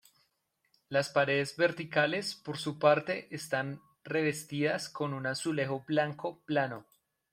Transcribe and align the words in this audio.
Las 0.89 1.09
paredes 1.09 1.57
verticales, 1.57 2.33
por 2.33 2.57
su 2.57 2.79
parte, 2.79 3.27
están 3.29 3.83
revestidas 4.03 4.89
con 4.89 5.13
un 5.13 5.27
azulejo 5.27 5.83
blanco 5.87 6.39
plano. 6.43 6.87